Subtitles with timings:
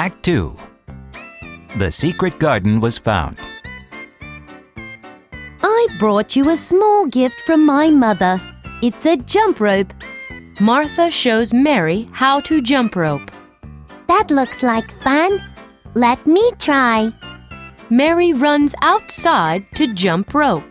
[0.00, 0.56] Act 2
[1.76, 3.38] The secret garden was found.
[5.62, 8.40] I've brought you a small gift from my mother.
[8.80, 9.92] It's a jump rope.
[10.58, 13.30] Martha shows Mary how to jump rope.
[14.08, 15.38] That looks like fun.
[15.92, 17.12] Let me try.
[17.90, 20.69] Mary runs outside to jump rope.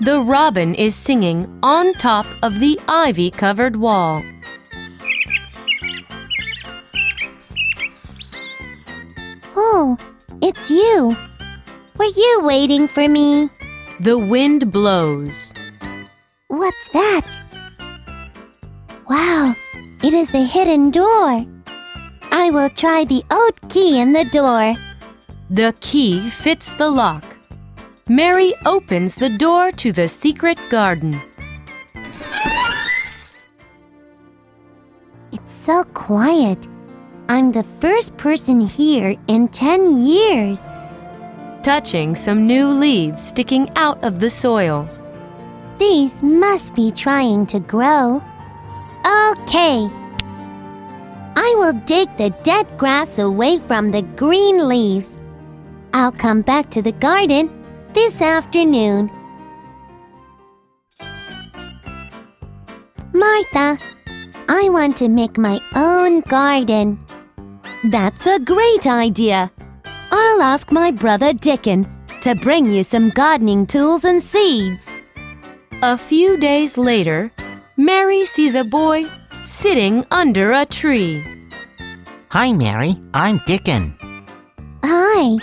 [0.00, 4.22] The robin is singing on top of the ivy covered wall.
[9.54, 9.98] Oh,
[10.40, 11.14] it's you.
[11.98, 13.50] Were you waiting for me?
[14.00, 15.52] The wind blows.
[16.48, 17.42] What's that?
[19.06, 19.54] Wow,
[20.02, 21.44] it is the hidden door.
[22.32, 24.76] I will try the old key in the door.
[25.50, 27.24] The key fits the lock.
[28.10, 31.22] Mary opens the door to the secret garden.
[35.30, 36.66] It's so quiet.
[37.28, 40.60] I'm the first person here in 10 years.
[41.62, 44.88] touching some new leaves sticking out of the soil.
[45.78, 48.20] These must be trying to grow.
[49.06, 49.86] Okay.
[51.36, 55.20] I will dig the dead grass away from the green leaves.
[55.92, 57.59] I'll come back to the garden
[57.94, 59.10] this afternoon.
[63.12, 63.78] Martha,
[64.48, 67.04] I want to make my own garden.
[67.90, 69.50] That's a great idea.
[70.12, 71.86] I'll ask my brother Dickon
[72.22, 74.88] to bring you some gardening tools and seeds.
[75.82, 77.32] A few days later,
[77.76, 79.04] Mary sees a boy
[79.42, 81.24] sitting under a tree.
[82.28, 83.00] Hi, Mary.
[83.14, 83.96] I'm Dickon.
[84.84, 85.38] Hi.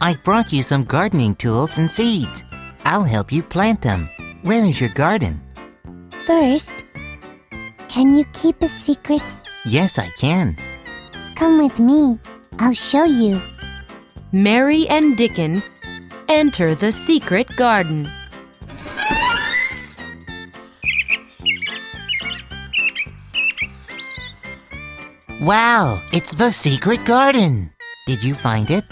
[0.00, 2.44] I brought you some gardening tools and seeds.
[2.84, 4.08] I'll help you plant them.
[4.42, 5.40] Where is your garden?
[6.26, 6.72] First,
[7.88, 9.22] can you keep a secret?
[9.64, 10.56] Yes, I can.
[11.34, 12.18] Come with me.
[12.58, 13.40] I'll show you.
[14.32, 15.62] Mary and Dickon
[16.28, 18.10] enter the secret garden.
[25.40, 27.70] Wow, it's the secret garden.
[28.06, 28.84] Did you find it?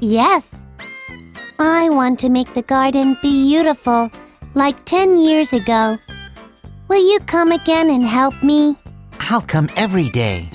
[0.00, 0.64] Yes.
[1.58, 4.10] I want to make the garden beautiful,
[4.54, 5.98] like 10 years ago.
[6.88, 8.76] Will you come again and help me?
[9.20, 10.48] I'll come every day.